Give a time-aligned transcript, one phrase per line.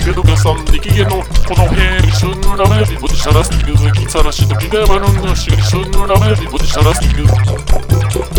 [0.00, 8.35] けどかさんできげのこの辺一緒に並べてぼてしゃらすぎるきさらしときがばるんだし一緒に並べてぼてしゃらすぎる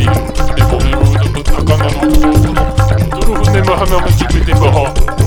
[0.00, 2.80] Ik kom niet op de kant van de kant van de kant
[3.64, 4.02] van de
[4.48, 5.19] kant van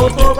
[0.00, 0.39] como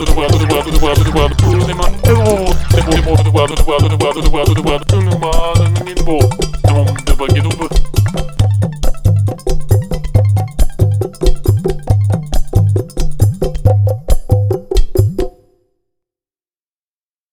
[0.00, 1.74] world, to the world, to the world, to the world, to the world, to the
[1.76, 4.22] man, the world, the world, to the world, to the world, to the world, to
[4.22, 6.30] the world, to the world, to the the world,
[7.04, 7.69] the world, the world,